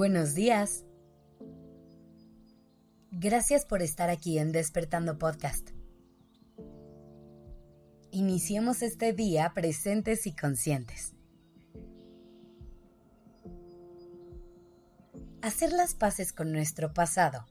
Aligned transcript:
Buenos 0.00 0.32
días. 0.32 0.86
Gracias 3.10 3.66
por 3.66 3.82
estar 3.82 4.08
aquí 4.08 4.38
en 4.38 4.50
Despertando 4.50 5.18
Podcast. 5.18 5.72
Iniciemos 8.10 8.80
este 8.80 9.12
día 9.12 9.52
presentes 9.54 10.26
y 10.26 10.34
conscientes. 10.34 11.12
Hacer 15.42 15.70
las 15.74 15.94
paces 15.94 16.32
con 16.32 16.50
nuestro 16.50 16.94
pasado 16.94 17.44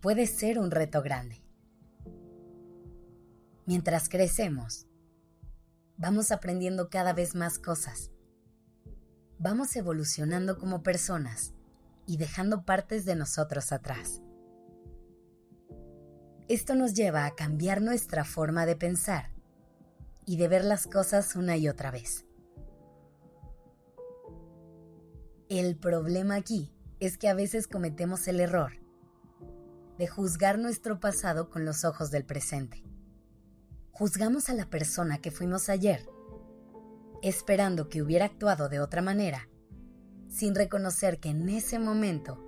puede 0.00 0.26
ser 0.26 0.58
un 0.58 0.70
reto 0.70 1.02
grande. 1.02 1.42
Mientras 3.66 4.08
crecemos, 4.08 4.86
vamos 5.98 6.32
aprendiendo 6.32 6.88
cada 6.88 7.12
vez 7.12 7.34
más 7.34 7.58
cosas. 7.58 8.10
Vamos 9.38 9.76
evolucionando 9.76 10.56
como 10.56 10.82
personas 10.82 11.52
y 12.08 12.16
dejando 12.16 12.64
partes 12.64 13.04
de 13.04 13.14
nosotros 13.14 13.70
atrás. 13.70 14.20
Esto 16.48 16.74
nos 16.74 16.94
lleva 16.94 17.24
a 17.24 17.36
cambiar 17.36 17.80
nuestra 17.80 18.24
forma 18.24 18.66
de 18.66 18.74
pensar 18.74 19.30
y 20.26 20.36
de 20.38 20.48
ver 20.48 20.64
las 20.64 20.88
cosas 20.88 21.36
una 21.36 21.56
y 21.56 21.68
otra 21.68 21.92
vez. 21.92 22.24
El 25.48 25.76
problema 25.76 26.34
aquí 26.34 26.74
es 26.98 27.16
que 27.16 27.28
a 27.28 27.34
veces 27.34 27.68
cometemos 27.68 28.26
el 28.26 28.40
error 28.40 28.72
de 29.98 30.08
juzgar 30.08 30.58
nuestro 30.58 30.98
pasado 30.98 31.48
con 31.48 31.64
los 31.64 31.84
ojos 31.84 32.10
del 32.10 32.24
presente 32.24 32.82
juzgamos 33.98 34.48
a 34.48 34.54
la 34.54 34.70
persona 34.70 35.18
que 35.18 35.32
fuimos 35.32 35.68
ayer, 35.68 36.08
esperando 37.20 37.88
que 37.88 38.00
hubiera 38.00 38.26
actuado 38.26 38.68
de 38.68 38.78
otra 38.78 39.02
manera, 39.02 39.48
sin 40.28 40.54
reconocer 40.54 41.20
que 41.20 41.30
en 41.30 41.48
ese 41.48 41.78
momento 41.78 42.44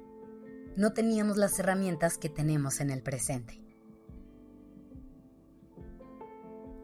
no 0.77 0.93
teníamos 0.93 1.37
las 1.37 1.59
herramientas 1.59 2.19
que 2.19 2.29
tenemos 2.29 2.81
en 2.81 2.91
el 2.91 3.03
presente. 3.03 3.63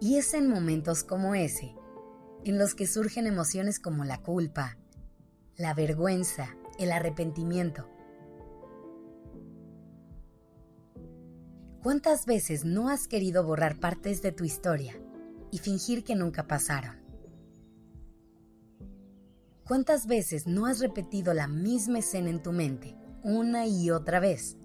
Y 0.00 0.16
es 0.16 0.34
en 0.34 0.48
momentos 0.48 1.04
como 1.04 1.34
ese 1.34 1.74
en 2.44 2.58
los 2.58 2.74
que 2.74 2.86
surgen 2.86 3.26
emociones 3.26 3.80
como 3.80 4.04
la 4.04 4.22
culpa, 4.22 4.78
la 5.56 5.74
vergüenza, 5.74 6.56
el 6.78 6.92
arrepentimiento, 6.92 7.88
¿Cuántas 11.86 12.26
veces 12.26 12.64
no 12.64 12.88
has 12.88 13.06
querido 13.06 13.44
borrar 13.44 13.78
partes 13.78 14.20
de 14.20 14.32
tu 14.32 14.42
historia 14.42 15.00
y 15.52 15.58
fingir 15.58 16.02
que 16.02 16.16
nunca 16.16 16.48
pasaron? 16.48 17.05
¿Cuántas 19.66 20.06
veces 20.06 20.46
no 20.46 20.66
has 20.66 20.78
repetido 20.78 21.34
la 21.34 21.48
misma 21.48 21.98
escena 21.98 22.30
en 22.30 22.40
tu 22.40 22.52
mente 22.52 22.96
una 23.24 23.66
y 23.66 23.90
otra 23.90 24.20
vez, 24.20 24.56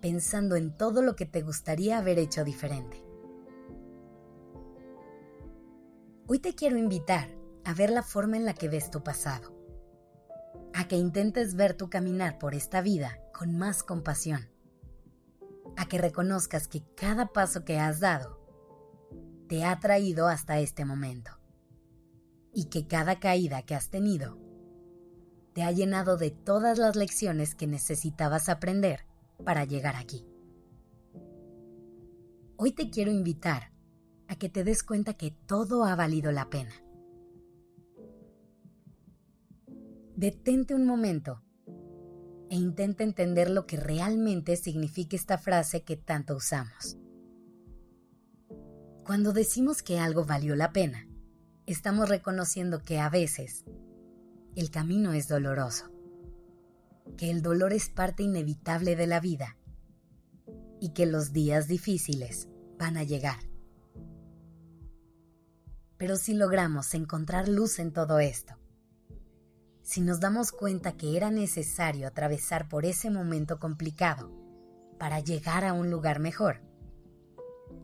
pensando 0.00 0.56
en 0.56 0.76
todo 0.76 1.00
lo 1.00 1.14
que 1.14 1.26
te 1.26 1.42
gustaría 1.42 1.98
haber 1.98 2.18
hecho 2.18 2.42
diferente? 2.42 3.04
Hoy 6.26 6.40
te 6.40 6.56
quiero 6.56 6.76
invitar 6.76 7.28
a 7.64 7.72
ver 7.72 7.90
la 7.90 8.02
forma 8.02 8.36
en 8.36 8.44
la 8.44 8.54
que 8.54 8.68
ves 8.68 8.90
tu 8.90 9.04
pasado, 9.04 9.56
a 10.74 10.88
que 10.88 10.96
intentes 10.96 11.54
ver 11.54 11.74
tu 11.74 11.88
caminar 11.88 12.38
por 12.38 12.56
esta 12.56 12.80
vida 12.80 13.20
con 13.32 13.56
más 13.56 13.84
compasión 13.84 14.48
a 15.76 15.86
que 15.86 15.98
reconozcas 15.98 16.66
que 16.66 16.82
cada 16.96 17.32
paso 17.32 17.64
que 17.64 17.78
has 17.78 18.00
dado 18.00 18.40
te 19.46 19.64
ha 19.64 19.78
traído 19.78 20.26
hasta 20.26 20.58
este 20.58 20.84
momento 20.84 21.35
y 22.56 22.64
que 22.64 22.86
cada 22.86 23.20
caída 23.20 23.60
que 23.60 23.74
has 23.74 23.90
tenido 23.90 24.38
te 25.52 25.62
ha 25.62 25.70
llenado 25.72 26.16
de 26.16 26.30
todas 26.30 26.78
las 26.78 26.96
lecciones 26.96 27.54
que 27.54 27.66
necesitabas 27.66 28.48
aprender 28.48 29.00
para 29.44 29.66
llegar 29.66 29.94
aquí. 29.94 30.26
Hoy 32.56 32.72
te 32.72 32.88
quiero 32.88 33.12
invitar 33.12 33.72
a 34.26 34.36
que 34.36 34.48
te 34.48 34.64
des 34.64 34.82
cuenta 34.82 35.12
que 35.12 35.32
todo 35.32 35.84
ha 35.84 35.94
valido 35.96 36.32
la 36.32 36.48
pena. 36.48 36.72
Detente 40.16 40.74
un 40.74 40.86
momento 40.86 41.42
e 42.48 42.56
intenta 42.56 43.04
entender 43.04 43.50
lo 43.50 43.66
que 43.66 43.76
realmente 43.76 44.56
significa 44.56 45.14
esta 45.14 45.36
frase 45.36 45.82
que 45.82 45.98
tanto 45.98 46.34
usamos. 46.34 46.96
Cuando 49.04 49.34
decimos 49.34 49.82
que 49.82 49.98
algo 49.98 50.24
valió 50.24 50.56
la 50.56 50.72
pena, 50.72 51.05
estamos 51.66 52.08
reconociendo 52.08 52.80
que 52.80 53.00
a 53.00 53.10
veces 53.10 53.64
el 54.54 54.70
camino 54.70 55.12
es 55.12 55.26
doloroso, 55.26 55.90
que 57.16 57.30
el 57.30 57.42
dolor 57.42 57.72
es 57.72 57.88
parte 57.88 58.22
inevitable 58.22 58.94
de 58.94 59.06
la 59.08 59.18
vida 59.18 59.56
y 60.80 60.90
que 60.90 61.06
los 61.06 61.32
días 61.32 61.66
difíciles 61.66 62.48
van 62.78 62.96
a 62.96 63.02
llegar. 63.02 63.38
Pero 65.96 66.16
si 66.16 66.34
logramos 66.34 66.94
encontrar 66.94 67.48
luz 67.48 67.80
en 67.80 67.92
todo 67.92 68.20
esto, 68.20 68.54
si 69.82 70.00
nos 70.02 70.20
damos 70.20 70.52
cuenta 70.52 70.96
que 70.96 71.16
era 71.16 71.30
necesario 71.30 72.06
atravesar 72.06 72.68
por 72.68 72.84
ese 72.84 73.10
momento 73.10 73.58
complicado 73.58 74.30
para 74.98 75.20
llegar 75.20 75.64
a 75.64 75.72
un 75.72 75.90
lugar 75.90 76.20
mejor, 76.20 76.60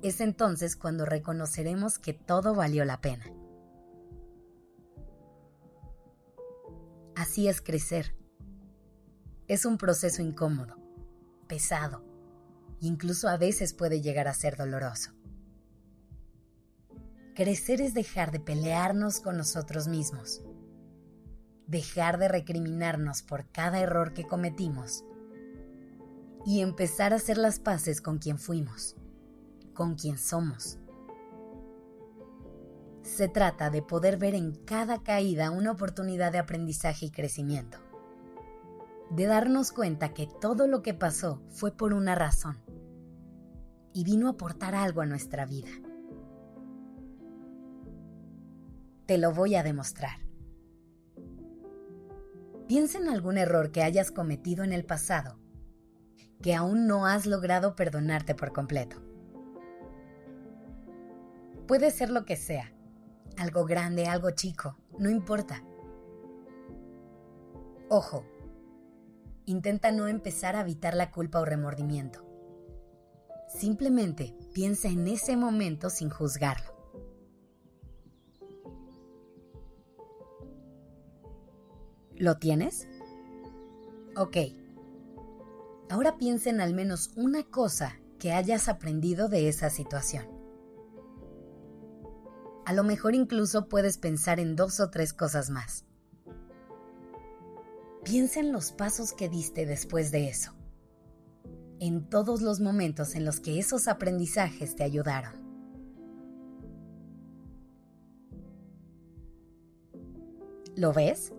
es 0.03 0.21
entonces 0.21 0.77
cuando 0.77 1.05
reconoceremos 1.05 1.99
que 1.99 2.13
todo 2.13 2.55
valió 2.55 2.85
la 2.85 3.01
pena. 3.01 3.42
Así 7.23 7.47
es 7.47 7.61
crecer. 7.61 8.17
Es 9.47 9.65
un 9.65 9.79
proceso 9.79 10.23
incómodo, 10.23 10.75
pesado, 11.47 12.05
e 12.81 12.87
incluso 12.87 13.29
a 13.29 13.37
veces 13.37 13.75
puede 13.75 14.01
llegar 14.01 14.27
a 14.27 14.35
ser 14.35 14.57
doloroso. 14.57 15.13
Crecer 17.37 17.81
es 17.81 17.95
dejar 17.95 18.33
de 18.33 18.41
pelearnos 18.41 19.21
con 19.21 19.37
nosotros 19.37 19.87
mismos 19.87 20.43
dejar 21.69 22.19
de 22.19 22.27
recriminarnos 22.27 23.23
por 23.23 23.49
cada 23.53 23.79
error 23.79 24.15
que 24.15 24.25
cometimos 24.25 25.05
y 26.45 26.61
empezar 26.61 27.13
a 27.13 27.17
hacer 27.17 27.39
las 27.39 27.61
paces 27.61 28.01
con 28.03 28.19
quien 28.19 28.37
fuimos, 28.37 28.97
con 29.73 29.95
quien 29.95 30.19
somos. 30.19 30.81
Se 33.03 33.29
trata 33.29 33.69
de 33.69 33.83
poder 33.83 34.17
ver 34.17 34.35
en 34.35 34.55
cada 34.55 35.03
caída 35.03 35.51
una 35.51 35.73
oportunidad 35.73 36.33
de 36.33 36.39
aprendizaje 36.39 37.07
y 37.07 37.11
crecimiento, 37.11 37.79
de 39.11 39.27
darnos 39.27 39.73
cuenta 39.73 40.15
que 40.15 40.29
todo 40.41 40.67
lo 40.67 40.83
que 40.83 40.95
pasó 40.95 41.43
fue 41.51 41.77
por 41.77 41.93
una 41.93 42.15
razón 42.15 42.59
y 43.93 44.05
vino 44.05 44.29
a 44.29 44.31
aportar 44.31 44.75
algo 44.75 45.01
a 45.01 45.07
nuestra 45.07 45.45
vida. 45.45 45.71
Te 49.07 49.19
lo 49.19 49.33
voy 49.33 49.57
a 49.57 49.63
demostrar. 49.63 50.19
Piensa 52.69 52.99
en 52.99 53.09
algún 53.09 53.37
error 53.37 53.73
que 53.73 53.83
hayas 53.83 54.11
cometido 54.11 54.65
en 54.65 54.73
el 54.73 54.85
pasado, 54.85 55.39
que 56.41 56.55
aún 56.55 56.87
no 56.87 57.05
has 57.07 57.27
logrado 57.27 57.75
perdonarte 57.75 58.35
por 58.35 58.53
completo. 58.53 58.97
Puede 61.67 61.91
ser 61.91 62.11
lo 62.11 62.25
que 62.25 62.37
sea, 62.37 62.72
algo 63.43 63.65
grande, 63.65 64.07
algo 64.07 64.31
chico, 64.31 64.77
no 64.99 65.11
importa. 65.11 65.65
Ojo, 67.89 68.25
intenta 69.45 69.91
no 69.91 70.07
empezar 70.07 70.57
a 70.57 70.61
evitar 70.61 70.95
la 70.95 71.11
culpa 71.11 71.41
o 71.41 71.45
remordimiento. 71.45 72.25
Simplemente 73.49 74.35
piensa 74.55 74.89
en 74.89 75.09
ese 75.09 75.37
momento 75.37 75.91
sin 75.91 76.09
juzgarlo. 76.09 76.73
¿Lo 82.17 82.39
tienes? 82.39 82.89
Ok. 84.17 84.37
Ahora 85.91 86.17
piensa 86.17 86.49
en 86.51 86.61
al 86.61 86.73
menos 86.73 87.11
una 87.17 87.43
cosa 87.43 87.99
que 88.19 88.33
hayas 88.33 88.69
aprendido 88.69 89.29
de 89.29 89.49
esa 89.49 89.69
situación. 89.69 90.42
A 92.65 92.73
lo 92.73 92.85
mejor 92.85 93.15
incluso 93.15 93.69
puedes 93.69 93.99
pensar 93.99 94.41
en 94.41 94.57
dos 94.57 94.81
o 94.81 94.91
tres 94.91 95.13
cosas 95.13 95.51
más. 95.51 95.85
Piensa 98.05 98.41
en 98.41 98.53
los 98.53 98.73
pasos 98.73 99.13
que 99.13 99.29
diste 99.29 99.67
después 99.67 100.11
de 100.11 100.29
eso, 100.29 100.53
en 101.79 102.09
todos 102.09 102.43
los 102.43 102.61
momentos 102.61 103.15
en 103.15 103.25
los 103.25 103.41
que 103.41 103.59
esos 103.59 103.89
aprendizajes 103.89 104.77
te 104.77 104.85
ayudaron. 104.85 105.41
¿Lo 110.75 110.93
ves? 110.93 111.33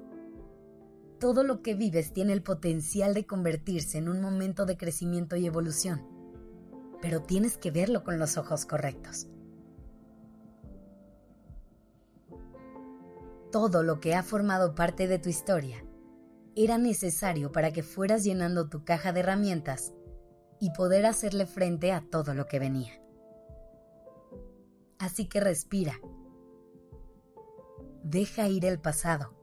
todo 1.23 1.45
lo 1.45 1.61
que 1.61 1.73
vives 1.73 2.11
tiene 2.11 2.33
el 2.33 2.43
potencial 2.43 3.13
de 3.13 3.25
convertirse 3.25 3.97
en 3.97 4.09
un 4.09 4.19
momento 4.19 4.65
de 4.65 4.75
crecimiento 4.75 5.37
y 5.37 5.45
evolución, 5.45 6.05
pero 7.01 7.21
tienes 7.21 7.57
que 7.57 7.71
verlo 7.71 8.03
con 8.03 8.19
los 8.19 8.35
ojos 8.35 8.65
correctos. 8.65 9.27
Todo 13.53 13.83
lo 13.83 13.99
que 13.99 14.15
ha 14.15 14.23
formado 14.23 14.73
parte 14.73 15.07
de 15.07 15.19
tu 15.19 15.29
historia 15.29 15.85
era 16.55 16.79
necesario 16.79 17.51
para 17.51 17.71
que 17.71 17.83
fueras 17.83 18.23
llenando 18.23 18.67
tu 18.67 18.83
caja 18.83 19.13
de 19.13 19.19
herramientas 19.19 19.93
y 20.59 20.71
poder 20.71 21.05
hacerle 21.05 21.45
frente 21.45 21.91
a 21.91 22.01
todo 22.01 22.33
lo 22.33 22.47
que 22.47 22.57
venía. 22.57 22.99
Así 24.97 25.29
que 25.29 25.39
respira. 25.39 25.93
Deja 28.03 28.47
ir 28.47 28.65
el 28.65 28.79
pasado. 28.79 29.35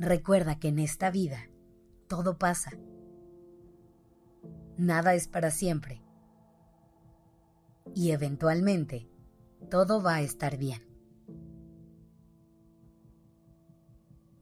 Recuerda 0.00 0.58
que 0.58 0.66
en 0.66 0.80
esta 0.80 1.12
vida 1.12 1.48
todo 2.08 2.38
pasa. 2.38 2.72
Nada 4.76 5.14
es 5.14 5.28
para 5.28 5.52
siempre. 5.52 6.02
Y 7.94 8.10
eventualmente 8.10 9.08
todo 9.70 10.02
va 10.02 10.16
a 10.16 10.22
estar 10.22 10.56
bien. 10.56 10.91